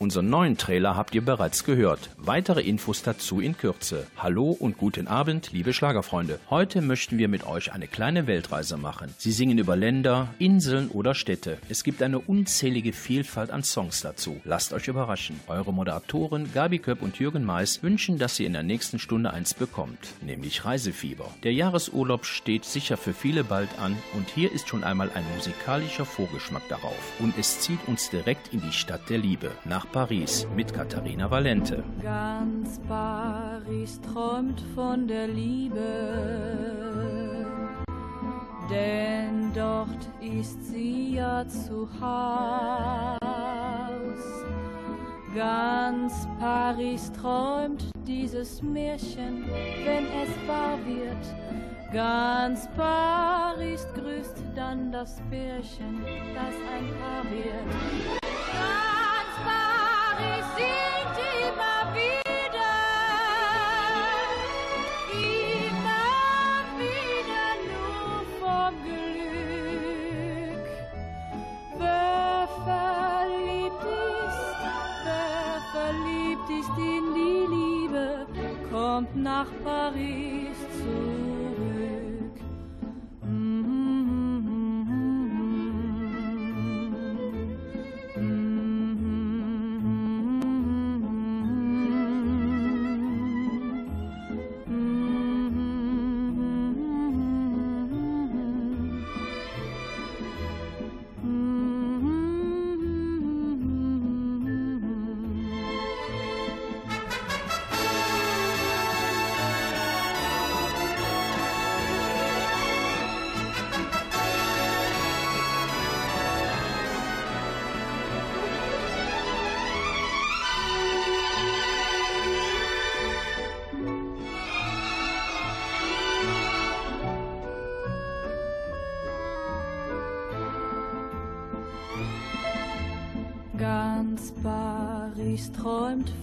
Unseren 0.00 0.30
neuen 0.30 0.56
Trailer 0.56 0.94
habt 0.94 1.12
ihr 1.16 1.24
bereits 1.24 1.64
gehört. 1.64 2.10
Weitere 2.18 2.60
Infos 2.60 3.02
dazu 3.02 3.40
in 3.40 3.56
Kürze. 3.56 4.06
Hallo 4.16 4.50
und 4.52 4.78
guten 4.78 5.08
Abend, 5.08 5.50
liebe 5.50 5.72
Schlagerfreunde. 5.72 6.38
Heute 6.50 6.82
möchten 6.82 7.18
wir 7.18 7.26
mit 7.26 7.44
euch 7.44 7.72
eine 7.72 7.88
kleine 7.88 8.28
Weltreise 8.28 8.76
machen. 8.76 9.12
Sie 9.18 9.32
singen 9.32 9.58
über 9.58 9.74
Länder, 9.74 10.28
Inseln 10.38 10.88
oder 10.88 11.16
Städte. 11.16 11.58
Es 11.68 11.82
gibt 11.82 12.00
eine 12.00 12.20
unzählige 12.20 12.92
Vielfalt 12.92 13.50
an 13.50 13.64
Songs 13.64 14.00
dazu. 14.00 14.40
Lasst 14.44 14.72
euch 14.72 14.86
überraschen. 14.86 15.40
Eure 15.48 15.74
Moderatoren 15.74 16.52
Gabi 16.54 16.78
Köpp 16.78 17.02
und 17.02 17.18
Jürgen 17.18 17.42
Mais 17.42 17.82
wünschen, 17.82 18.18
dass 18.18 18.38
ihr 18.38 18.46
in 18.46 18.52
der 18.52 18.62
nächsten 18.62 19.00
Stunde 19.00 19.32
eins 19.32 19.52
bekommt, 19.52 20.14
nämlich 20.22 20.64
Reisefieber. 20.64 21.28
Der 21.42 21.52
Jahresurlaub 21.52 22.24
steht 22.24 22.64
sicher 22.64 22.98
für 22.98 23.14
viele 23.14 23.42
bald 23.42 23.70
an 23.80 23.96
und 24.14 24.28
hier 24.28 24.52
ist 24.52 24.68
schon 24.68 24.84
einmal 24.84 25.10
ein 25.16 25.24
musikalischer 25.34 26.04
Vorgeschmack 26.04 26.68
darauf. 26.68 27.12
Und 27.18 27.36
es 27.36 27.58
zieht 27.58 27.80
uns 27.88 28.10
direkt 28.10 28.54
in 28.54 28.60
die 28.60 28.72
Stadt 28.72 29.10
der 29.10 29.18
Liebe, 29.18 29.50
nach 29.64 29.87
Paris 29.92 30.46
mit 30.54 30.72
Katharina 30.72 31.30
Valente. 31.30 31.82
Ganz 32.02 32.78
Paris 32.86 33.98
träumt 34.02 34.60
von 34.74 35.08
der 35.08 35.28
Liebe, 35.28 35.78
denn 38.70 39.50
dort 39.54 40.10
ist 40.20 40.62
sie 40.64 41.14
ja 41.14 41.46
zu 41.48 41.88
Haus. 42.00 43.18
Ganz 45.34 46.28
Paris 46.38 47.10
träumt 47.12 47.90
dieses 48.06 48.62
Märchen, 48.62 49.46
wenn 49.84 50.04
es 50.04 50.28
wahr 50.46 50.78
wird. 50.86 51.92
Ganz 51.92 52.68
Paris 52.76 53.86
grüßt 53.94 54.42
dann 54.54 54.92
das 54.92 55.22
Pärchen, 55.30 56.02
das 56.34 56.54
ein 56.74 56.88
Paar 57.00 57.24
wird. 57.30 58.18
Verliebt 75.72 76.50
ist, 76.50 76.78
in 76.78 77.14
die 77.14 77.44
Liebe, 77.54 78.26
kommt 78.70 79.16
nach 79.16 79.46
Paris 79.64 80.58
zurück. 80.78 81.27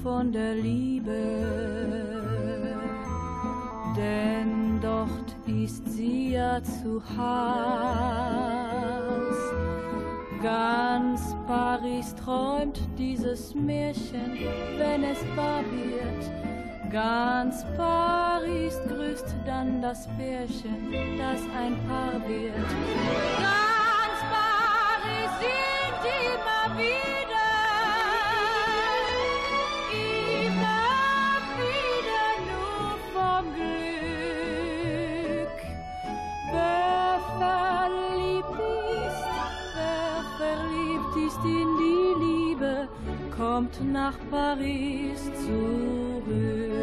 Von 0.03 0.31
der 0.31 0.55
Liebe, 0.55 1.11
denn 3.97 4.79
dort 4.81 5.35
ist 5.47 5.87
sie 5.87 6.33
ja 6.33 6.61
zu 6.63 7.01
Haus. 7.17 8.25
Ganz 10.43 11.35
Paris 11.47 12.13
träumt 12.15 12.79
dieses 12.97 13.55
Märchen, 13.55 14.37
wenn 14.77 15.03
es 15.03 15.17
wahr 15.35 15.63
wird. 15.71 16.31
Ganz 16.91 17.65
Paris 17.75 18.79
grüßt 18.87 19.35
dann 19.45 19.81
das 19.81 20.07
Pärchen, 20.17 20.91
das 21.17 21.41
ein 21.57 21.75
Paar 21.87 22.13
wird. 22.27 22.69
Ganz 23.37 24.17
Paris 24.31 25.31
singt 25.39 26.05
immer 26.05 26.77
wieder, 26.77 27.14
nach 43.81 44.17
Paris 44.29 45.23
zurück. 45.45 46.75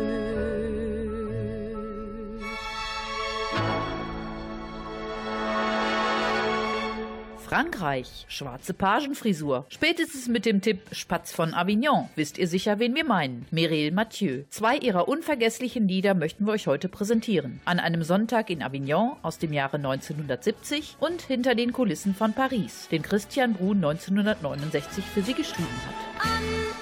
Frankreich, 7.53 8.25
schwarze 8.28 8.72
Pagenfrisur. 8.72 9.66
Spätestens 9.69 10.26
mit 10.26 10.47
dem 10.47 10.62
Tipp 10.62 10.80
Spatz 10.91 11.32
von 11.32 11.53
Avignon 11.53 12.08
wisst 12.16 12.38
ihr 12.38 12.48
sicher, 12.48 12.78
wen 12.78 12.94
wir 12.94 13.04
meinen. 13.04 13.44
Mireille 13.50 13.92
Mathieu. 13.92 14.44
Zwei 14.48 14.78
ihrer 14.78 15.06
unvergesslichen 15.06 15.86
Lieder 15.86 16.14
möchten 16.14 16.47
wir 16.47 16.54
euch 16.54 16.66
heute 16.66 16.88
präsentieren. 16.88 17.60
An 17.66 17.78
einem 17.78 18.04
Sonntag 18.04 18.48
in 18.48 18.62
Avignon 18.62 19.16
aus 19.20 19.36
dem 19.36 19.53
Jahre 19.53 19.76
1970 19.76 20.97
und 20.98 21.20
hinter 21.20 21.54
den 21.54 21.74
Kulissen 21.74 22.14
von 22.14 22.32
Paris, 22.32 22.88
den 22.91 23.03
Christian 23.03 23.53
Brun 23.53 23.84
1969 23.84 25.04
für 25.04 25.20
sie 25.20 25.34
geschrieben 25.34 25.69
hat. 25.69 26.24
An 26.24 26.81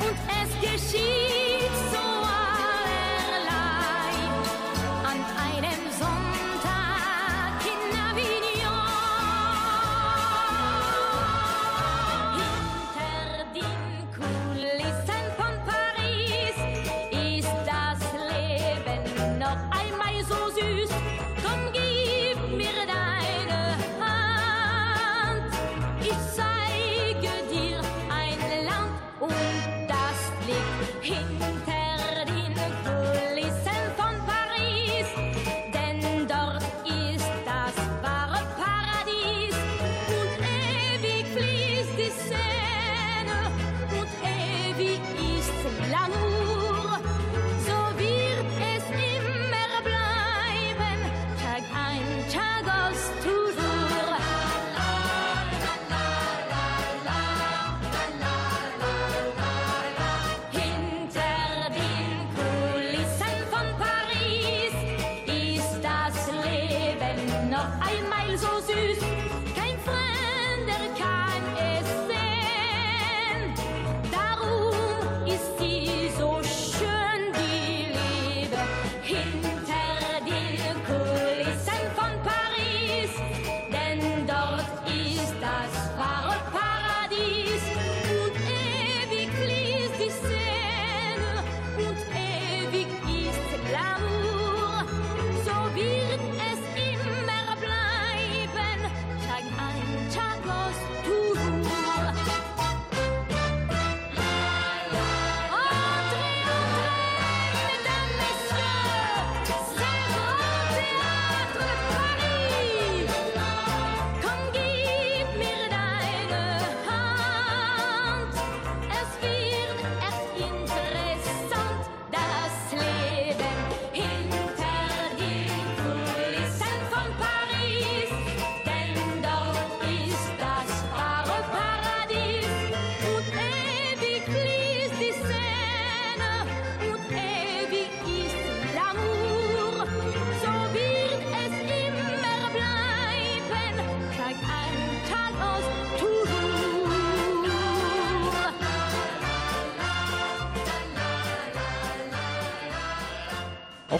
und 0.00 0.16
es 0.42 0.50
geschieht. 0.60 1.29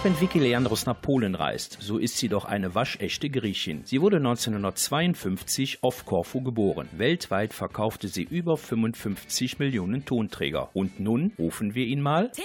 Auch 0.00 0.04
wenn 0.04 0.19
Vicky 0.19 0.38
Leandros 0.38 0.87
nach 0.87 0.99
Polen 0.99 1.35
reist, 1.35 1.76
so 1.78 1.99
ist 1.99 2.16
sie 2.16 2.30
doch 2.30 2.47
eine 2.47 2.75
waschechte 2.75 3.28
Griechin. 3.28 3.83
Sie 3.85 4.00
wurde 4.00 4.16
1952 4.16 5.83
auf 5.83 6.07
Korfu 6.07 6.40
geboren. 6.40 6.88
Weltweit 6.92 7.52
verkaufte 7.52 8.09
sie 8.09 8.23
über 8.23 8.57
55 8.57 9.59
Millionen 9.59 10.07
Tonträger. 10.07 10.71
Und 10.73 11.00
nun 11.00 11.33
rufen 11.38 11.75
wir 11.75 11.85
ihn 11.85 12.00
mal. 12.00 12.30
Theo! 12.30 12.45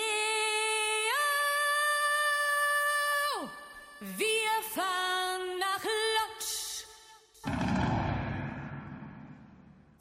Wir 4.18 4.52
fahren 4.74 5.58
nach 5.58 5.84
Lodz. 6.18 6.86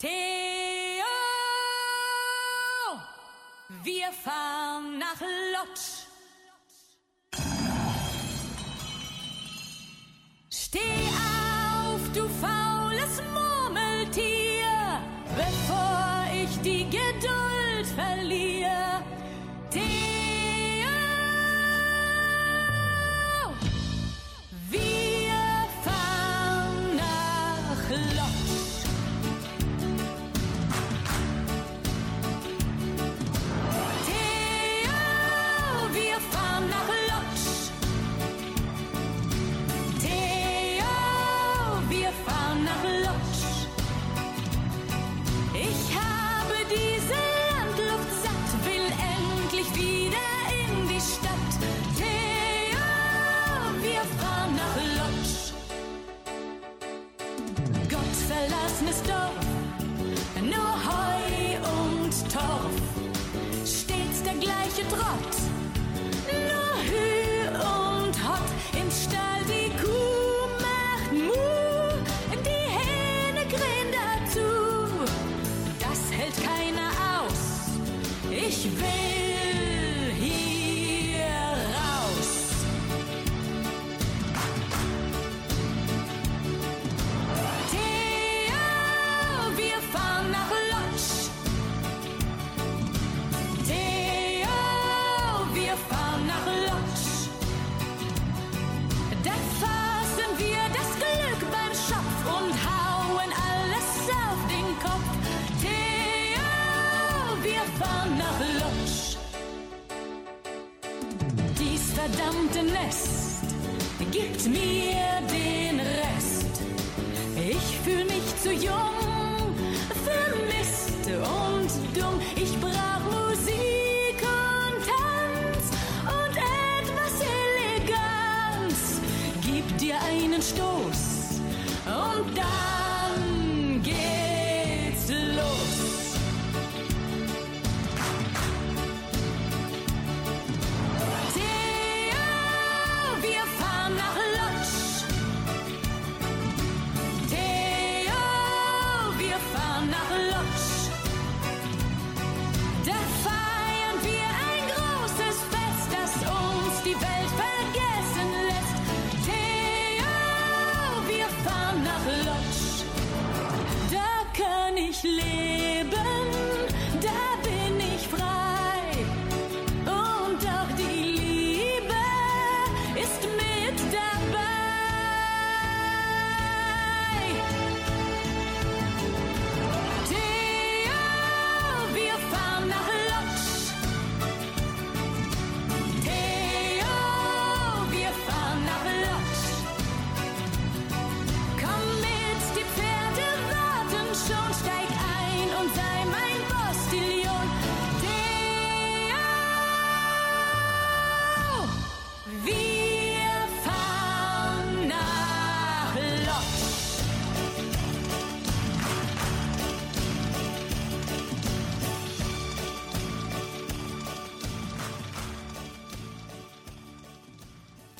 Theo! 0.00 0.10
Wir 3.84 4.10
fahren 4.24 4.98
nach 4.98 5.20
Lodz. 5.20 5.93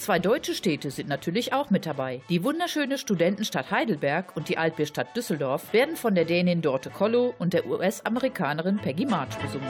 Zwei 0.04 0.18
deutsche 0.18 0.52
Städte 0.52 0.90
sind 0.90 1.08
natürlich 1.08 1.54
auch 1.54 1.70
mit 1.70 1.87
dabei. 1.87 2.20
Die 2.28 2.44
wunderschöne 2.44 2.99
Studentenstadt 2.99 3.70
Heidelberg 3.70 4.37
und 4.37 4.50
die 4.50 4.58
Altbierstadt 4.58 5.16
Düsseldorf 5.16 5.73
werden 5.73 5.96
von 5.96 6.14
der 6.14 6.26
Dänin 6.26 6.61
Dorte 6.61 6.90
Kollo 6.90 7.32
und 7.38 7.54
der 7.54 7.66
US-Amerikanerin 7.66 8.76
Peggy 8.76 9.06
March 9.06 9.34
besungen. 9.38 9.66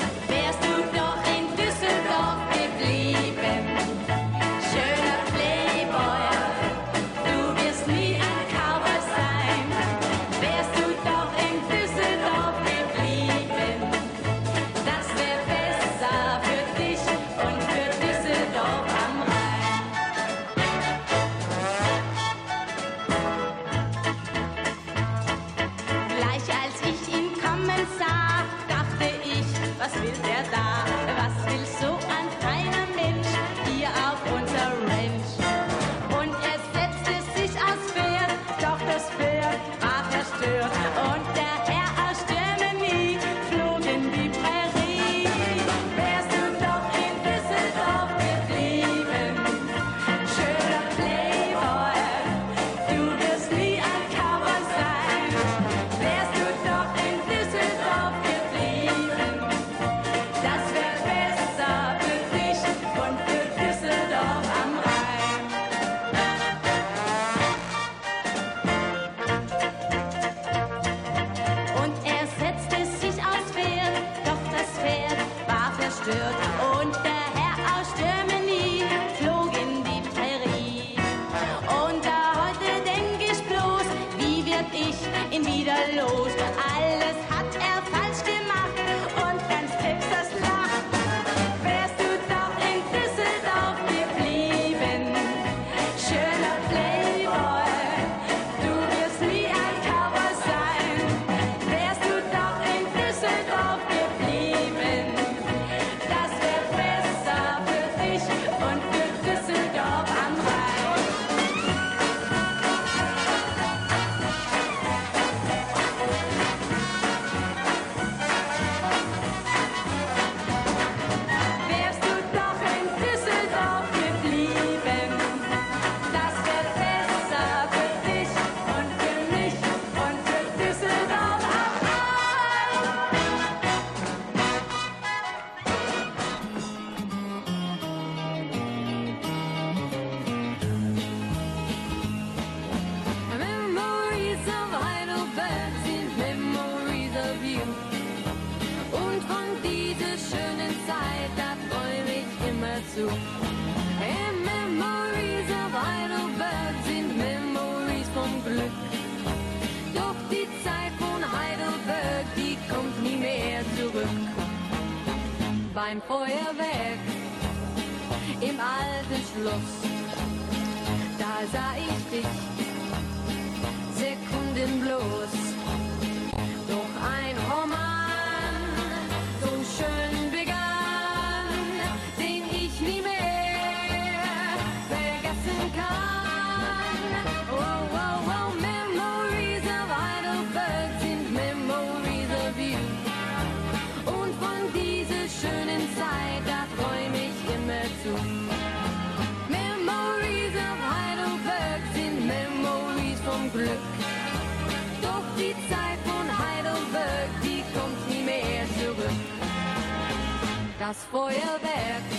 Feuerwerk 211.14 212.10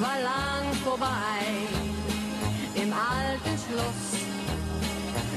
war 0.00 0.18
lang 0.20 0.74
vorbei 0.82 1.06
im 2.74 2.92
alten 2.92 3.56
Schloss. 3.62 4.18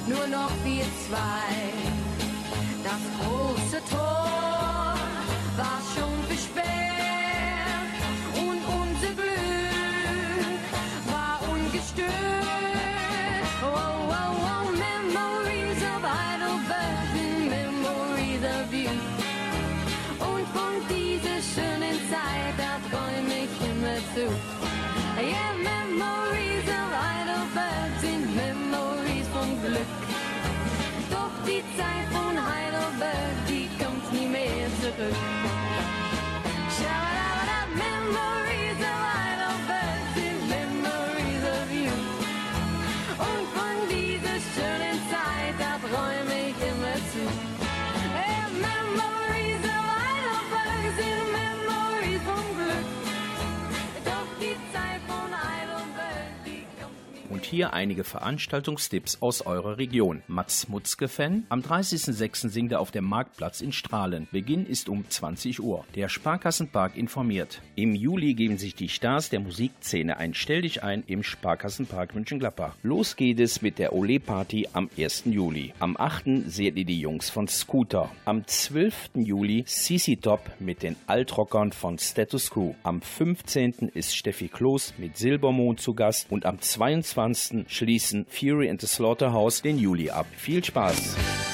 Nur 0.07 0.25
noch 0.25 0.49
wir 0.63 0.85
zwei. 1.07 1.69
Das 2.83 3.03
große 3.21 3.83
Tor 3.87 4.95
war 5.57 5.79
schon 5.93 6.23
versperrt 6.27 7.02
mehr 35.11 35.32
hier 57.53 57.71
einige 57.71 58.03
Veranstaltungstipps 58.03 59.21
aus 59.21 59.45
eurer 59.45 59.77
Region. 59.77 60.23
Mats 60.27 60.69
Mutzke-Fan. 60.69 61.45
Am 61.49 61.61
30.06. 61.61 62.49
singt 62.49 62.71
er 62.71 62.79
auf 62.79 62.89
dem 62.89 63.05
Marktplatz 63.05 63.61
in 63.61 63.71
Strahlen. 63.71 64.27
Beginn 64.31 64.65
ist 64.65 64.89
um 64.89 65.07
20 65.07 65.61
Uhr. 65.61 65.85
Der 65.93 66.09
Sparkassenpark 66.09 66.97
informiert. 66.97 67.61
Im 67.75 67.93
Juli 67.93 68.33
geben 68.33 68.57
sich 68.57 68.73
die 68.73 68.89
Stars 68.89 69.29
der 69.29 69.39
Musikszene 69.39 70.17
ein 70.17 70.33
Stell 70.33 70.63
dich 70.63 70.81
ein 70.81 71.03
im 71.05 71.21
Sparkassenpark 71.21 72.15
München-Gladbach. 72.15 72.73
Los 72.81 73.15
geht 73.15 73.39
es 73.39 73.61
mit 73.61 73.77
der 73.77 73.93
Ole-Party 73.93 74.69
am 74.73 74.89
1. 74.97 75.25
Juli. 75.25 75.73
Am 75.77 75.95
8. 75.95 76.47
seht 76.47 76.75
ihr 76.75 76.85
die 76.85 76.99
Jungs 76.99 77.29
von 77.29 77.47
Scooter. 77.47 78.09
Am 78.25 78.47
12. 78.47 79.11
Juli 79.13 79.63
CC 79.65 80.15
Top 80.15 80.41
mit 80.57 80.81
den 80.81 80.95
Altrockern 81.05 81.71
von 81.71 81.99
Status 81.99 82.49
Quo. 82.49 82.75
Am 82.81 82.99
15. 83.03 83.91
ist 83.93 84.15
Steffi 84.15 84.47
Kloß 84.47 84.95
mit 84.97 85.17
Silbermond 85.17 85.79
zu 85.79 85.93
Gast 85.93 86.31
und 86.31 86.47
am 86.47 86.59
22. 86.59 87.42
schließen 87.67 88.25
Fury 88.29 88.69
and 88.69 88.79
the 88.79 88.87
Slaughterhouse 88.87 89.61
den 89.61 89.77
Juli 89.77 90.09
ab. 90.09 90.27
Viel 90.37 90.63
Spaß! 90.63 91.52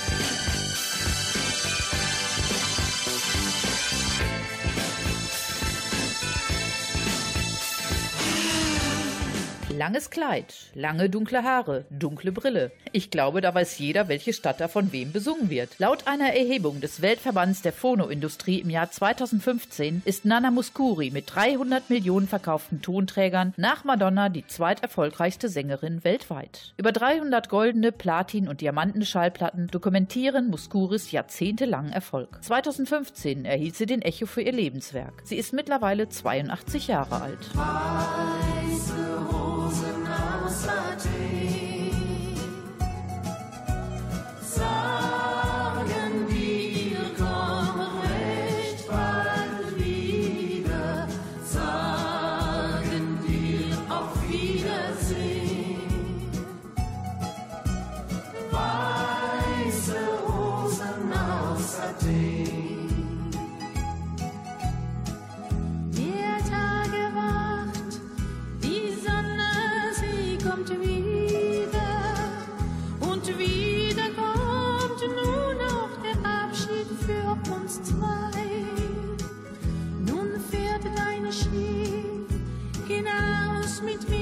Langes 9.80 10.10
Kleid, 10.10 10.54
lange 10.76 11.10
dunkle 11.10 11.46
Haare, 11.46 11.86
dunkle 11.90 12.34
Brille. 12.34 12.74
Ich 12.92 13.12
glaube, 13.12 13.40
da 13.40 13.56
weiß 13.56 13.80
jeder, 13.80 14.10
welche 14.10 14.34
Stadt 14.34 14.60
da 14.60 14.68
von 14.68 14.92
wem 14.92 15.14
besungen 15.14 15.50
wird. 15.50 15.80
Laut 15.80 16.06
einer 16.06 16.36
Erhebung 16.36 16.82
des 16.82 17.02
Weltverbands 17.02 17.62
der 17.62 17.72
Phonoindustrie 17.72 18.60
im 18.60 18.70
Jahr 18.70 18.92
2015 18.92 20.02
ist 20.04 20.26
Nana 20.26 20.52
Muscuri 20.52 21.12
mit 21.12 21.34
300 21.34 21.90
Millionen 21.90 22.28
verkauften 22.28 22.82
Tonträgern 22.82 23.54
nach 23.56 23.86
Madonna 23.86 24.28
die 24.28 24.46
zweiterfolgreichste 24.46 25.48
Sängerin 25.48 26.04
weltweit. 26.04 26.74
Über 26.76 26.92
300 26.92 27.48
goldene, 27.48 27.94
Platin- 27.94 28.50
und 28.50 28.60
Diamanten-Schallplatten 28.60 29.68
dokumentieren 29.68 30.50
Muscuris 30.50 31.14
jahrzehntelangen 31.14 31.94
Erfolg. 31.94 32.44
2015 32.44 33.46
erhielt 33.46 33.78
sie 33.78 33.86
den 33.86 34.02
Echo 34.02 34.26
für 34.26 34.42
ihr 34.42 34.52
Lebenswerk. 34.52 35.22
Sie 35.24 35.38
ist 35.38 35.54
mittlerweile 35.54 36.10
82 36.10 36.90
Jahre 36.90 37.22
alt. 37.22 37.50
saçı 40.60 41.19
mit 83.82 84.10
Wind 84.10 84.19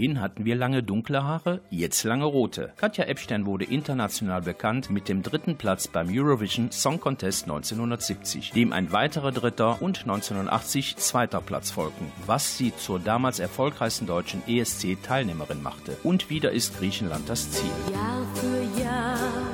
Vorhin 0.00 0.22
hatten 0.22 0.46
wir 0.46 0.56
lange 0.56 0.82
dunkle 0.82 1.24
Haare, 1.24 1.60
jetzt 1.68 2.04
lange 2.04 2.24
rote. 2.24 2.72
Katja 2.78 3.04
Epstein 3.04 3.44
wurde 3.44 3.66
international 3.66 4.40
bekannt 4.40 4.88
mit 4.88 5.10
dem 5.10 5.22
dritten 5.22 5.56
Platz 5.56 5.88
beim 5.88 6.08
Eurovision 6.10 6.72
Song 6.72 6.98
Contest 7.00 7.42
1970, 7.42 8.52
dem 8.52 8.72
ein 8.72 8.92
weiterer 8.92 9.30
dritter 9.30 9.82
und 9.82 10.00
1980 10.00 10.96
zweiter 10.96 11.42
Platz 11.42 11.70
folgten, 11.70 12.10
was 12.24 12.56
sie 12.56 12.74
zur 12.74 12.98
damals 12.98 13.40
erfolgreichsten 13.40 14.06
deutschen 14.06 14.42
ESC-Teilnehmerin 14.46 15.62
machte. 15.62 15.98
Und 16.02 16.30
wieder 16.30 16.50
ist 16.50 16.78
Griechenland 16.78 17.28
das 17.28 17.50
Ziel. 17.50 17.68
Jahr 17.92 18.26
für 18.36 18.82
Jahr 18.82 19.49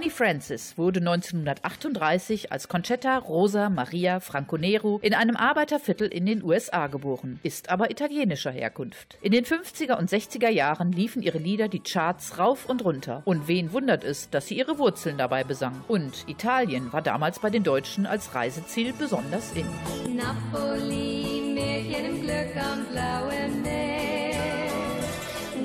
Connie 0.00 0.08
Francis 0.08 0.78
wurde 0.78 1.00
1938 1.00 2.50
als 2.50 2.68
Conchetta 2.68 3.18
Rosa 3.18 3.68
Maria 3.68 4.20
Franconero 4.20 4.98
in 5.02 5.12
einem 5.12 5.36
Arbeiterviertel 5.36 6.08
in 6.08 6.24
den 6.24 6.42
USA 6.42 6.86
geboren, 6.86 7.38
ist 7.42 7.68
aber 7.68 7.90
italienischer 7.90 8.50
Herkunft. 8.50 9.18
In 9.20 9.32
den 9.32 9.44
50er 9.44 9.98
und 9.98 10.08
60er 10.08 10.48
Jahren 10.48 10.90
liefen 10.90 11.20
ihre 11.20 11.36
Lieder 11.36 11.68
die 11.68 11.82
Charts 11.82 12.38
rauf 12.38 12.64
und 12.64 12.82
runter. 12.82 13.20
Und 13.26 13.46
wen 13.46 13.74
wundert 13.74 14.02
es, 14.02 14.30
dass 14.30 14.46
sie 14.46 14.56
ihre 14.56 14.78
Wurzeln 14.78 15.18
dabei 15.18 15.44
besang. 15.44 15.84
Und 15.86 16.26
Italien 16.26 16.90
war 16.94 17.02
damals 17.02 17.38
bei 17.38 17.50
den 17.50 17.62
Deutschen 17.62 18.06
als 18.06 18.34
Reiseziel 18.34 18.94
besonders 18.94 19.52
in. 19.52 19.66
Napoli, 20.16 21.52
Märchen 21.52 22.06
im 22.06 22.22
Glück 22.22 22.56
am 22.56 22.86
blauen 22.86 23.60
Meer. 23.60 24.70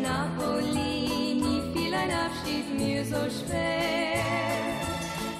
Napoli, 0.03 1.35
nie 1.39 1.73
fiel 1.73 1.93
ein 1.93 2.11
Abschied 2.11 2.74
so 3.09 3.29
schwer. 3.29 4.23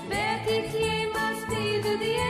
Werd 0.07 0.45
ich 0.47 0.71
jemals 0.73 1.41
wieder 1.49 1.97
die 1.97 2.24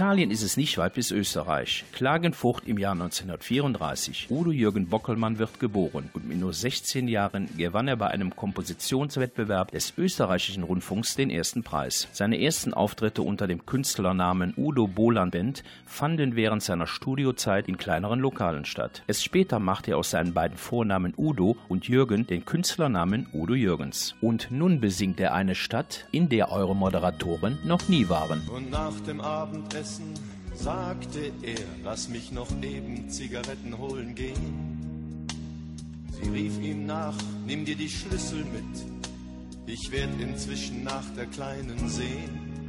Italien 0.00 0.30
ist 0.30 0.40
es 0.40 0.56
nicht 0.56 0.78
weit 0.78 0.94
bis 0.94 1.10
Österreich. 1.10 1.84
Klagenfurt 1.92 2.66
im 2.66 2.78
Jahr 2.78 2.92
1934. 2.92 4.28
Udo 4.30 4.50
Jürgen 4.50 4.86
Bockelmann 4.86 5.38
wird 5.38 5.60
geboren 5.60 6.08
nur 6.40 6.52
16 6.52 7.06
Jahren 7.06 7.48
gewann 7.56 7.86
er 7.86 7.96
bei 7.96 8.08
einem 8.08 8.34
Kompositionswettbewerb 8.34 9.70
des 9.70 9.92
österreichischen 9.96 10.64
Rundfunks 10.64 11.14
den 11.14 11.30
ersten 11.30 11.62
Preis. 11.62 12.08
Seine 12.12 12.40
ersten 12.40 12.74
Auftritte 12.74 13.22
unter 13.22 13.46
dem 13.46 13.66
Künstlernamen 13.66 14.54
Udo 14.56 14.86
Bohlan 14.86 15.30
Band 15.30 15.62
fanden 15.86 16.34
während 16.34 16.62
seiner 16.62 16.86
Studiozeit 16.86 17.68
in 17.68 17.76
kleineren 17.76 18.18
Lokalen 18.18 18.64
statt. 18.64 19.02
Erst 19.06 19.22
später 19.22 19.58
machte 19.60 19.92
er 19.92 19.98
aus 19.98 20.10
seinen 20.10 20.34
beiden 20.34 20.56
Vornamen 20.56 21.14
Udo 21.16 21.56
und 21.68 21.86
Jürgen 21.86 22.26
den 22.26 22.44
Künstlernamen 22.44 23.28
Udo 23.32 23.54
Jürgens. 23.54 24.14
Und 24.20 24.50
nun 24.50 24.80
besingt 24.80 25.20
er 25.20 25.34
eine 25.34 25.54
Stadt, 25.54 26.06
in 26.10 26.28
der 26.28 26.50
eure 26.50 26.74
Moderatoren 26.74 27.58
noch 27.64 27.88
nie 27.88 28.08
waren. 28.08 28.42
Und 28.48 28.70
nach 28.70 28.98
dem 29.00 29.20
Abendessen 29.20 30.14
sagte 30.54 31.32
er, 31.42 31.60
lass 31.84 32.08
mich 32.08 32.32
noch 32.32 32.48
eben 32.62 33.08
Zigaretten 33.08 33.78
holen 33.78 34.14
gehen. 34.14 34.79
Sie 36.22 36.30
rief 36.30 36.58
ihm 36.60 36.86
nach, 36.86 37.16
nimm 37.46 37.64
dir 37.64 37.76
die 37.76 37.88
Schlüssel 37.88 38.44
mit, 38.44 38.84
ich 39.66 39.90
werd 39.90 40.20
inzwischen 40.20 40.82
nach 40.84 41.04
der 41.16 41.26
Kleinen 41.26 41.88
sehen. 41.88 42.68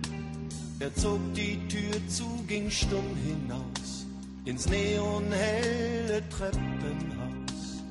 Er 0.79 0.93
zog 0.95 1.19
die 1.33 1.59
Tür 1.67 2.07
zu, 2.07 2.43
ging 2.47 2.69
stumm 2.69 3.15
hinaus, 3.25 4.05
ins 4.45 4.67
neonhelle 4.67 6.23
Treppenhaus. 6.29 7.83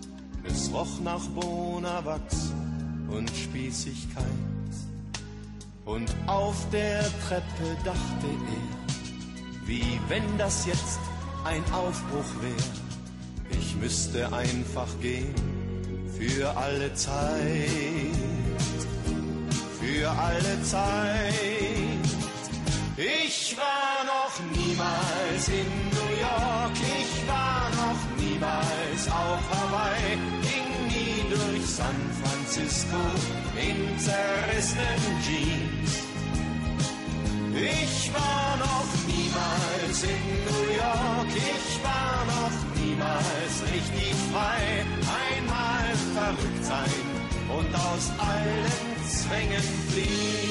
Es 0.45 0.73
roch 0.73 1.01
nach 1.03 1.25
Bonawachs 1.29 2.53
und 3.09 3.31
Spießigkeit. 3.31 4.25
Und 5.85 6.15
auf 6.27 6.69
der 6.71 7.03
Treppe 7.03 7.77
dachte 7.85 8.27
er, 8.27 9.67
wie 9.67 10.01
wenn 10.09 10.39
das 10.39 10.67
jetzt 10.67 11.01
ein 11.45 11.65
Aufbruch 11.73 12.43
wär. 12.43 13.59
Ich 13.59 13.77
müsste 13.77 14.33
einfach 14.33 14.89
gehen 15.01 15.50
für 16.21 16.55
alle 16.55 16.93
Zeit, 16.95 18.15
für 19.81 20.11
alle 20.11 20.63
Zeit. 20.63 21.35
Ich 22.97 23.57
war 23.57 24.05
noch 24.05 24.35
niemals 24.55 25.49
in 25.49 25.69
New 25.97 26.13
York, 26.21 26.77
ich 26.77 27.27
war 27.27 27.71
noch 27.71 28.23
niemals 28.23 29.09
auf 29.09 29.41
Hawaii, 29.51 30.19
ging 30.43 30.69
nie 30.89 31.25
durch 31.31 31.67
San 31.67 31.97
Francisco 32.21 33.01
in 33.57 33.99
zerrissenen 33.99 35.23
Jeans. 35.25 35.80
Ich 37.55 38.15
war 38.15 38.57
noch 38.59 38.87
niemals 39.07 40.03
in 40.05 40.23
New 40.47 40.73
York, 40.73 41.29
ich 41.35 41.83
war 41.83 42.25
noch 42.27 42.81
niemals 42.81 43.63
richtig 43.73 44.15
frei. 44.33 44.85
Einmal 45.29 45.97
verrückt 46.15 46.65
sein 46.65 47.05
und 47.49 47.75
aus 47.75 48.13
allen 48.19 49.09
Zwängen 49.09 49.63
fliehen. 49.89 50.51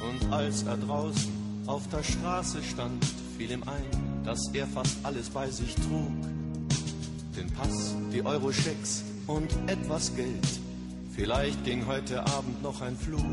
Und 0.00 0.32
als 0.32 0.62
er 0.62 0.76
draußen 0.76 1.32
auf 1.66 1.82
der 1.88 2.04
Straße 2.04 2.62
stand, 2.62 3.04
fiel 3.36 3.50
ihm 3.50 3.62
ein, 3.64 4.24
dass 4.24 4.38
er 4.52 4.66
fast 4.68 4.96
alles 5.02 5.28
bei 5.30 5.50
sich 5.50 5.74
trug. 5.74 6.12
Den 7.36 7.50
Pass, 7.50 7.96
die 8.12 8.24
Euro-Schecks 8.24 9.02
und 9.26 9.50
etwas 9.66 10.14
Geld. 10.14 10.60
Vielleicht 11.14 11.64
ging 11.64 11.86
heute 11.86 12.20
Abend 12.26 12.62
noch 12.62 12.80
ein 12.80 12.96
Flug. 12.96 13.24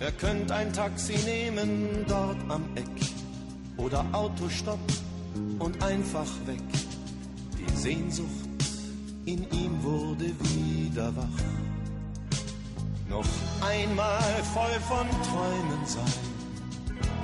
Er 0.00 0.12
könnte 0.12 0.54
ein 0.54 0.72
Taxi 0.72 1.16
nehmen 1.24 2.04
dort 2.08 2.36
am 2.48 2.64
Eck 2.74 2.84
oder 3.76 4.04
Autostopp 4.12 4.80
und 5.58 5.82
einfach 5.82 6.26
weg. 6.46 6.62
Die 7.58 7.76
Sehnsucht 7.76 8.28
in 9.24 9.48
ihm 9.50 9.82
wurde 9.82 10.32
wieder 10.40 11.14
wach. 11.16 11.24
Noch 13.08 13.24
einmal 13.60 14.42
voll 14.52 14.80
von 14.88 15.08
Träumen 15.22 15.86
sein, 15.86 16.02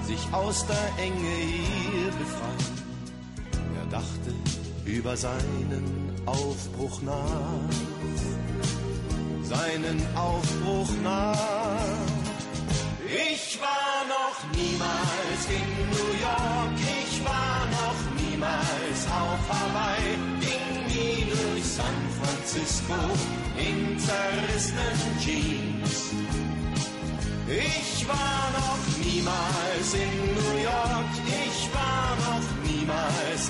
sich 0.06 0.20
aus 0.32 0.64
der 0.66 1.04
Enge 1.04 1.36
hier 1.92 2.10
befreien. 2.12 2.80
Er 3.76 3.86
dachte 3.90 4.32
über 4.86 5.16
seinen 5.16 5.99
Aufbruch 6.26 7.00
nach, 7.02 7.74
seinen 9.42 10.00
Aufbruch 10.16 10.88
nach. 11.02 11.36
Ich 13.06 13.58
war 13.60 14.04
noch 14.08 14.38
niemals 14.56 15.42
in 15.48 15.68
New 15.90 16.12
York, 16.20 16.76
ich 17.02 17.24
war 17.24 17.66
noch 17.78 18.00
niemals 18.22 19.00
auf 19.20 19.40
Hawaii, 19.50 20.16
ging 20.40 20.86
nie 20.86 21.30
durch 21.30 21.64
San 21.64 21.98
Francisco 22.20 22.94
in 23.58 23.98
zerrissenen 23.98 25.18
Jeans. 25.20 26.10
Ich 27.48 28.06
war 28.06 28.42
noch 28.52 29.04
niemals 29.04 29.94
in 29.94 30.34
New 30.34 30.62
York, 30.62 31.10
ich 31.26 31.74
war 31.74 32.16
noch 32.16 32.46
niemals 32.62 32.69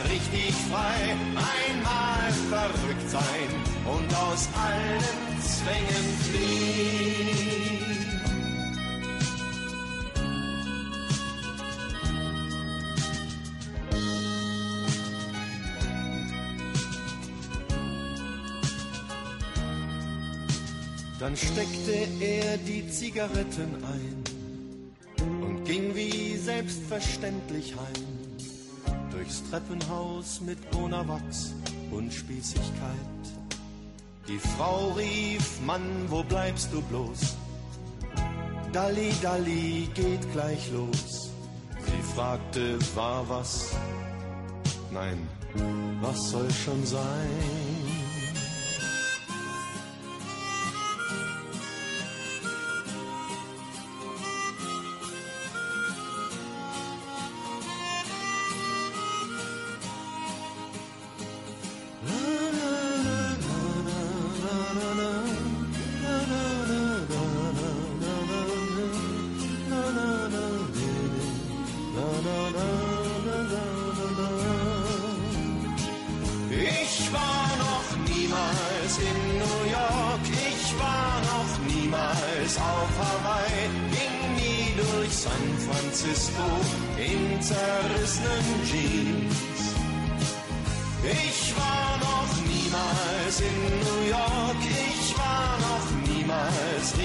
richtig 0.09 0.55
frei. 0.71 1.17
Einmal 1.35 2.33
verrückt 2.49 3.11
sein 3.11 3.51
und 3.85 4.15
aus 4.15 4.49
allen 4.55 5.41
Zwängen 5.41 6.07
fliehen. 6.25 7.41
Dann 21.19 21.37
steckte 21.37 22.09
er 22.21 22.57
die 22.57 22.89
Zigaretten 22.89 23.85
ein 23.85 24.25
und 25.43 25.65
ging 25.65 25.95
wie 25.95 26.37
selbstverständlich 26.39 27.77
heim. 27.77 28.20
Durchs 29.31 29.49
Treppenhaus 29.49 30.41
mit 30.41 30.59
Bonawachs 30.73 31.55
und 31.93 32.13
Spießigkeit. 32.13 33.23
Die 34.27 34.41
Frau 34.41 34.91
rief, 34.95 35.61
Mann, 35.65 36.07
wo 36.09 36.25
bleibst 36.25 36.73
du 36.73 36.83
bloß? 36.83 37.37
Dalli, 38.73 39.13
Dalli, 39.23 39.89
geht 39.95 40.33
gleich 40.33 40.73
los. 40.73 41.31
Sie 41.87 42.13
fragte, 42.13 42.77
war 42.97 43.29
was? 43.29 43.71
Nein, 44.91 45.29
was 46.01 46.31
soll 46.31 46.51
schon 46.51 46.85
sein? 46.85 47.60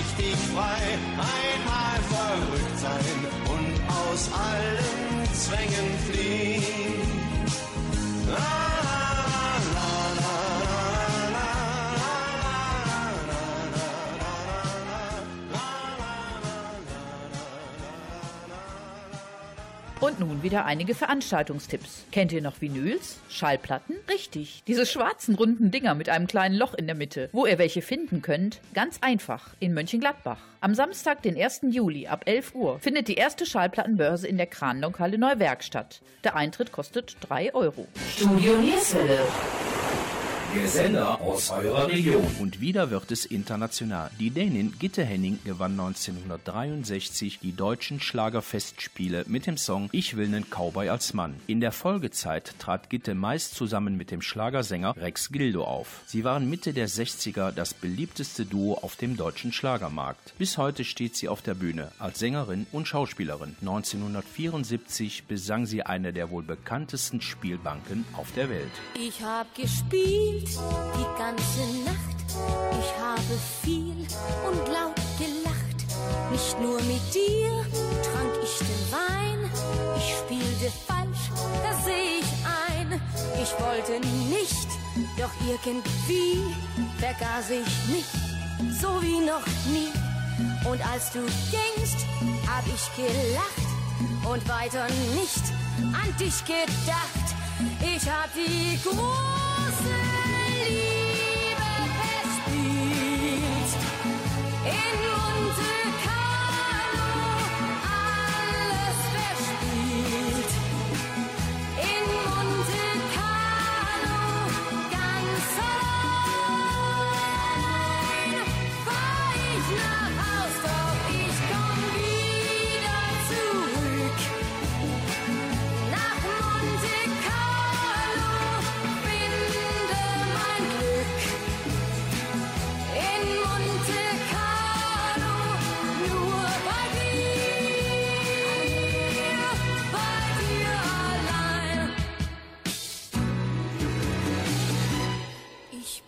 Richtig 0.06 0.36
frei. 0.54 0.98
Einmal 1.18 2.00
verrückt 2.10 2.80
sein 2.80 3.18
und 3.50 3.74
aus 3.90 4.30
allen 4.34 5.34
Zwängen 5.34 6.00
fliehen. 6.10 6.56
Und 20.02 20.20
nun 20.20 20.44
wieder 20.44 20.66
einige 20.66 20.94
Veranstaltungstipps. 20.94 22.06
Kennt 22.12 22.32
ihr 22.32 22.42
noch 22.42 22.62
Vinyls? 22.62 23.18
Schallplatten? 23.36 23.96
Richtig. 24.10 24.64
Diese 24.66 24.86
schwarzen 24.86 25.36
runden 25.36 25.70
Dinger 25.70 25.94
mit 25.94 26.10
einem 26.10 26.26
kleinen 26.28 26.56
Loch 26.56 26.74
in 26.74 26.88
der 26.88 26.96
Mitte. 26.96 27.30
Wo 27.32 27.46
ihr 27.46 27.60
welche 27.60 27.82
finden 27.82 28.22
könnt? 28.22 28.62
Ganz 28.74 28.98
einfach. 29.02 29.50
In 29.60 29.74
Mönchengladbach. 29.74 30.40
Am 30.62 30.74
Samstag, 30.74 31.22
den 31.22 31.40
1. 31.40 31.62
Juli 31.70 32.08
ab 32.08 32.24
11 32.26 32.56
Uhr 32.56 32.80
findet 32.80 33.08
die 33.08 33.16
erste 33.16 33.46
Schallplattenbörse 33.46 34.28
in 34.28 34.38
der 34.38 34.48
Kranlonkhalle 34.48 35.18
Neuwerk 35.18 35.64
statt. 35.64 36.02
Der 36.24 36.36
Eintritt 36.36 36.72
kostet 36.72 37.18
3 37.22 37.54
Euro. 37.54 37.88
Studio 38.16 38.56
Nierswelle. 38.58 39.20
Der 40.56 40.70
Sender 40.70 41.20
aus 41.20 41.52
eurer 41.52 41.90
Region. 41.90 42.26
Und 42.40 42.62
wieder 42.62 42.90
wird 42.90 43.12
es 43.12 43.26
international. 43.26 44.10
Die 44.22 44.30
Dänin 44.30 44.74
Gitte 44.80 45.04
Henning 45.04 45.38
gewann 45.44 45.74
1963 45.74 47.40
die 47.40 47.52
deutschen 47.52 48.00
Schlagerfestspiele 48.00 49.26
mit 49.28 49.48
dem 49.48 49.58
Song 49.58 49.90
Ich 49.92 50.16
will 50.16 50.30
nen 50.30 50.46
Cowboy 50.50 50.88
als 50.88 51.14
Mann. 51.14 51.36
In 51.48 51.60
der 51.60 51.74
Folgezeit 51.74 52.58
trat 52.58 52.90
Gitte 52.90 53.16
meist 53.16 53.54
zusammen 53.56 53.98
mit 53.98 54.12
dem 54.12 54.22
Schlagersänger 54.22 54.96
Rex 54.96 55.30
Gildo 55.30 55.66
auf. 55.66 56.04
Sie 56.06 56.24
waren 56.24 56.50
Mitte 56.50 56.72
der 56.72 56.88
60er 56.88 57.52
das 57.52 57.74
beliebteste 57.74 58.46
Duo 58.46 58.76
auf 58.76 58.96
dem 58.96 59.18
deutschen 59.18 59.52
Schlagermarkt. 59.52 60.38
Bis 60.38 60.58
heute 60.58 60.86
steht 60.86 61.18
sie 61.18 61.28
auf 61.28 61.42
der 61.42 61.56
Bühne 61.56 61.92
als 62.00 62.20
Sängerin 62.20 62.66
und 62.72 62.88
Schauspielerin. 62.88 63.58
1974 63.60 65.26
besang 65.26 65.66
sie 65.66 65.84
eine 65.84 66.14
der 66.14 66.30
wohl 66.30 66.44
bekanntesten 66.44 67.20
Spielbanken 67.20 68.06
auf 68.14 68.32
der 68.32 68.50
Welt. 68.50 68.72
Ich 68.98 69.22
hab 69.22 69.54
gespielt 69.54 70.45
die 70.46 71.18
ganze 71.18 71.64
Nacht. 71.84 72.16
Ich 72.80 72.92
habe 73.02 73.40
viel 73.64 73.96
und 74.48 74.68
laut 74.68 74.96
gelacht. 75.18 75.80
Nicht 76.32 76.60
nur 76.60 76.78
mit 76.82 77.14
dir 77.14 77.50
trank 78.04 78.34
ich 78.44 78.58
den 78.60 78.92
Wein. 78.92 79.50
Ich 79.98 80.16
spielte 80.18 80.72
falsch, 80.88 81.32
das 81.64 81.86
seh 81.86 82.20
ich 82.20 82.32
ein. 82.46 83.02
Ich 83.42 83.52
wollte 83.60 84.00
nicht, 84.30 84.68
doch 85.18 85.32
irgendwie 85.48 86.54
vergaß 87.00 87.50
ich 87.52 87.94
mich, 87.94 88.06
so 88.82 89.02
wie 89.02 89.20
noch 89.20 89.46
nie. 89.72 89.92
Und 90.68 90.86
als 90.92 91.12
du 91.12 91.22
gingst, 91.52 92.06
hab 92.48 92.66
ich 92.68 92.96
gelacht 92.96 93.66
und 94.26 94.48
weiter 94.50 94.88
nicht 95.14 95.44
an 95.80 96.16
dich 96.20 96.44
gedacht. 96.46 97.26
Ich 97.82 98.10
hab 98.10 98.30
die 98.34 98.78
große 98.84 99.45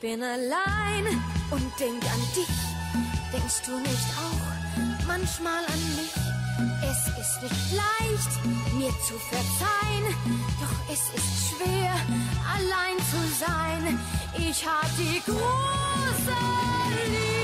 bin 0.08 0.24
allein 0.24 1.06
und 1.52 1.80
denk 1.82 2.02
an 2.16 2.22
dich. 2.34 2.58
Denkst 3.34 3.62
du 3.66 3.78
nicht 3.80 4.10
auch 4.26 5.06
manchmal 5.06 5.64
an 5.66 5.82
mich? 5.98 6.16
Es 6.92 7.02
ist 7.22 7.44
nicht 7.44 7.72
leicht, 7.84 8.34
mir 8.80 8.94
zu 9.08 9.16
verzeihen, 9.32 10.06
doch 10.62 10.94
es 10.94 11.04
ist 11.20 11.34
schwer, 11.50 11.94
allein 12.56 12.98
zu 13.12 13.22
sein. 13.46 14.00
Ich 14.38 14.66
hab 14.66 14.90
die 14.98 15.22
große 15.26 16.38
Liebe 17.12 17.37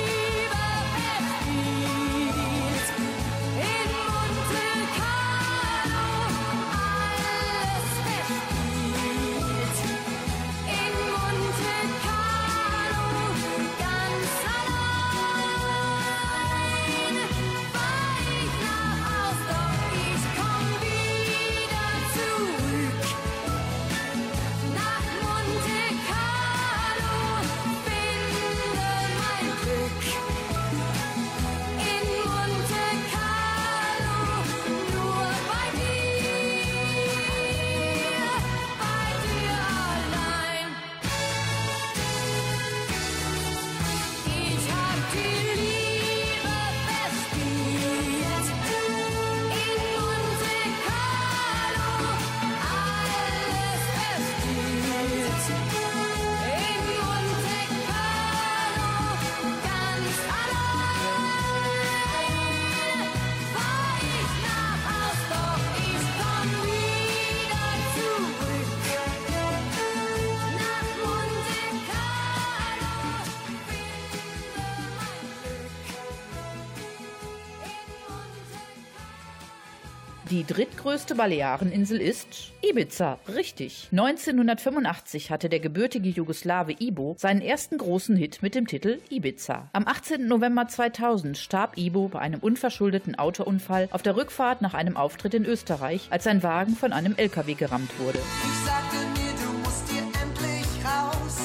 Die 80.44 80.54
drittgrößte 80.54 81.16
Baleareninsel 81.16 82.02
ist 82.02 82.52
Ibiza. 82.62 83.18
Richtig. 83.34 83.88
1985 83.92 85.32
hatte 85.32 85.48
der 85.48 85.62
gebürtige 85.62 86.10
Jugoslawe 86.10 86.76
Ibo 86.80 87.16
seinen 87.18 87.40
ersten 87.40 87.78
großen 87.78 88.18
Hit 88.18 88.42
mit 88.42 88.54
dem 88.54 88.68
Titel 88.68 89.00
Ibiza. 89.10 89.70
Am 89.72 89.88
18. 89.88 90.28
November 90.28 90.68
2000 90.68 91.38
starb 91.38 91.78
Ibo 91.78 92.10
bei 92.10 92.20
einem 92.20 92.42
unverschuldeten 92.42 93.18
Autounfall 93.18 93.88
auf 93.92 94.02
der 94.02 94.18
Rückfahrt 94.18 94.62
nach 94.62 94.74
einem 94.74 94.98
Auftritt 94.98 95.34
in 95.34 95.46
Österreich, 95.46 96.08
als 96.10 96.26
sein 96.26 96.44
Wagen 96.44 96.76
von 96.76 96.92
einem 96.92 97.16
LKW 97.16 97.54
gerammt 97.54 97.98
wurde. 98.00 98.20
Ich 98.20 98.66
sagte 98.66 98.98
mir, 98.98 99.32
du 99.46 99.60
musst 99.60 99.90
hier 99.90 100.04
endlich 100.04 100.68
raus. 100.84 101.40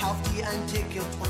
Kauf 0.00 0.16
dir 0.34 0.46
ein 0.48 0.66
Ticket 0.66 1.04
und 1.20 1.27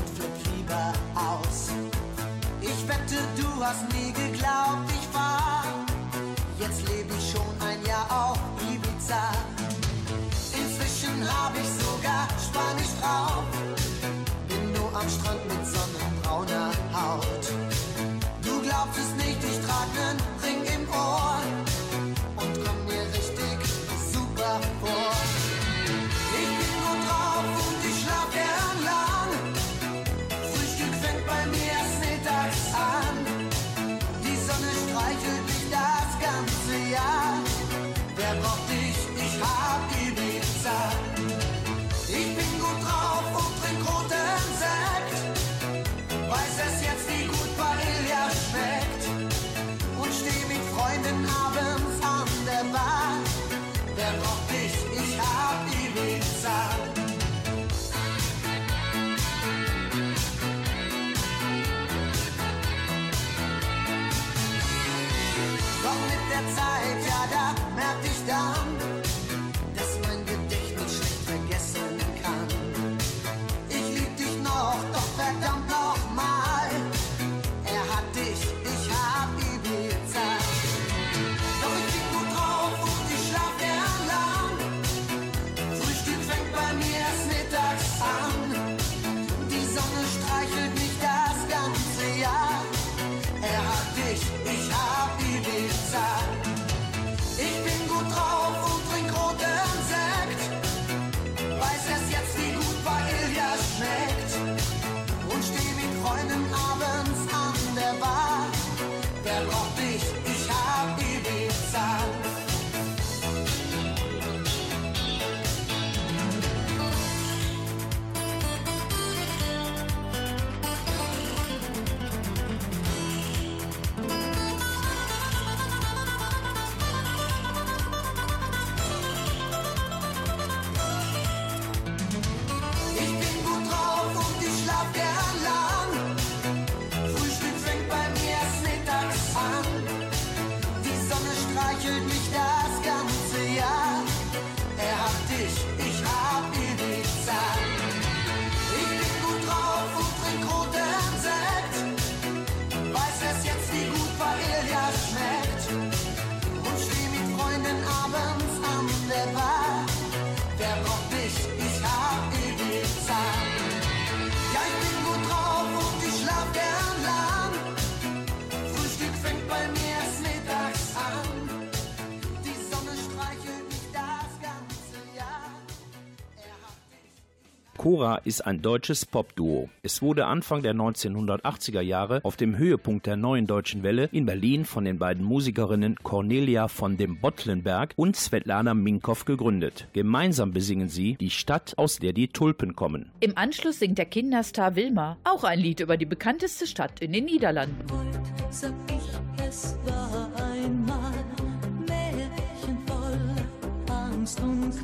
Flora 177.99 178.21
ist 178.23 178.47
ein 178.47 178.61
deutsches 178.61 179.05
Popduo. 179.05 179.67
Es 179.83 180.01
wurde 180.01 180.25
Anfang 180.25 180.63
der 180.63 180.73
1980er 180.73 181.81
Jahre 181.81 182.21
auf 182.23 182.37
dem 182.37 182.57
Höhepunkt 182.57 183.05
der 183.05 183.17
neuen 183.17 183.45
deutschen 183.45 183.83
Welle 183.83 184.07
in 184.13 184.25
Berlin 184.25 184.63
von 184.63 184.85
den 184.85 184.97
beiden 184.97 185.25
Musikerinnen 185.25 185.97
Cornelia 186.01 186.69
von 186.69 186.95
dem 186.95 187.19
Bottlenberg 187.19 187.91
und 187.97 188.15
Svetlana 188.15 188.73
Minkow 188.73 189.25
gegründet. 189.25 189.89
Gemeinsam 189.91 190.53
besingen 190.53 190.87
sie 190.87 191.17
die 191.19 191.29
Stadt, 191.29 191.73
aus 191.75 191.97
der 191.97 192.13
die 192.13 192.29
Tulpen 192.29 192.73
kommen. 192.73 193.11
Im 193.19 193.37
Anschluss 193.37 193.79
singt 193.79 193.97
der 193.97 194.05
Kinderstar 194.05 194.77
Wilma 194.77 195.17
auch 195.25 195.43
ein 195.43 195.59
Lied 195.59 195.81
über 195.81 195.97
die 195.97 196.05
bekannteste 196.05 196.67
Stadt 196.67 197.01
in 197.01 197.11
den 197.11 197.25
Niederlanden. 197.25 197.81
Und 197.91 198.19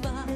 Qual. 0.06 0.35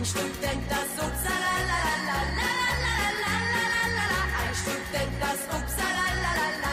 Ein 0.00 0.06
Student, 0.06 0.64
das 0.70 0.88
upsalalalala, 0.96 2.18
ein 4.40 4.54
Student, 4.54 5.12
das 5.20 5.40
upsalalalala. 5.44 6.70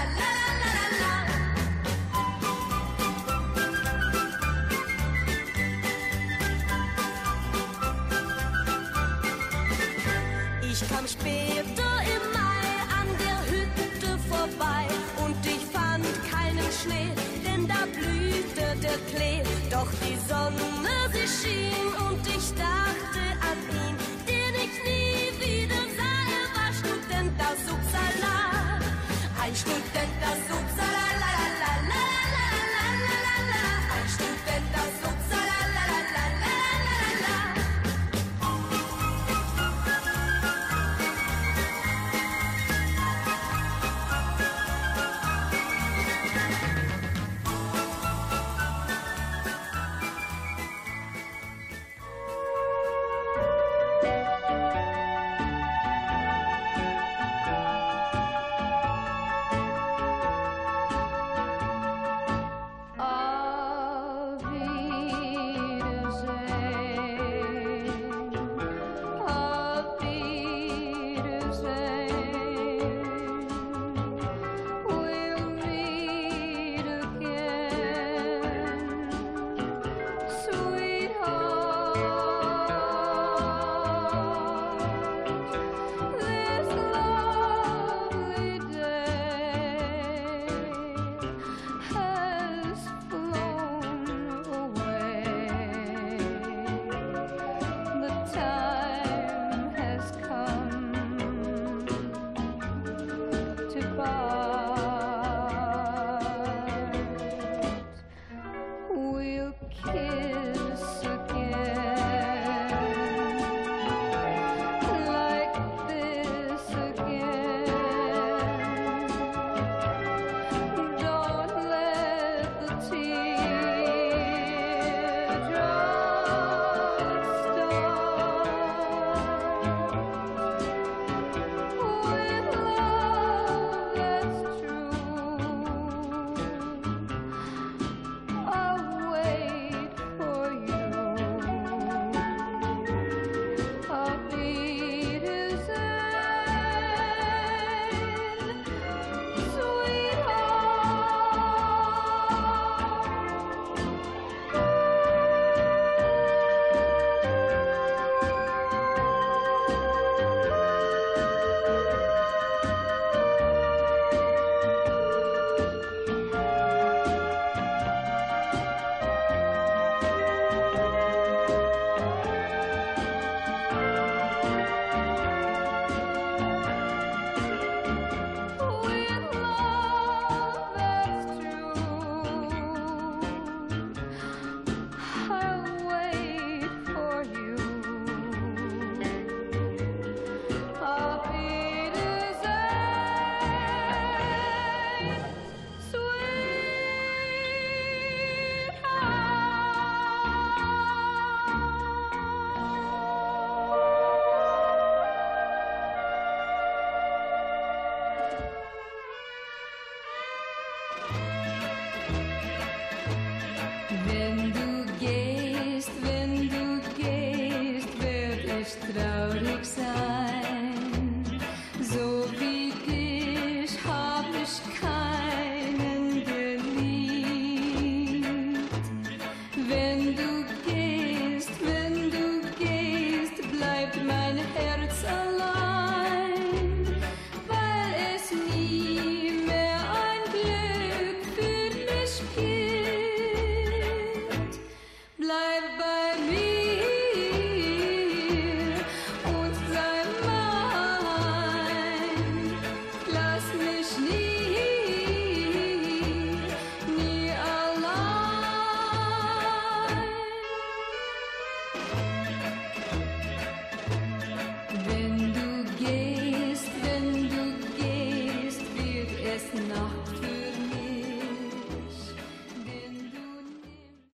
Ich 10.62 10.80
kam 10.88 11.06
später 11.06 11.92
im 12.16 12.24
Mai 12.32 12.70
an 12.98 13.10
der 13.20 13.40
Hütte 13.52 14.18
vorbei 14.30 14.88
und 15.26 15.46
ich 15.46 15.66
fand 15.74 16.06
keinen 16.32 16.72
Schnee, 16.82 17.12
denn 17.46 17.68
da 17.68 17.86
blühte 17.92 18.68
der 18.82 18.98
Klee. 19.14 19.44
Doch 19.70 19.92
die 20.02 20.18
Sonne, 20.30 20.96
sie 21.12 21.28
schien 21.28 21.94
und 22.10 22.26
ich 22.26 22.54
dachte, 22.56 23.17
Denn 29.98 30.10
das 30.22 30.38
Subsalat 30.48 31.07